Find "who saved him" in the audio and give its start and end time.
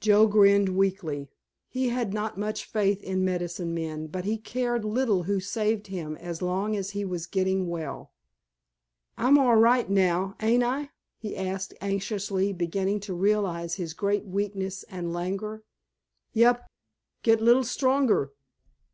5.24-6.16